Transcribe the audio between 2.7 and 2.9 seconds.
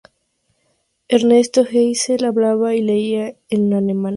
y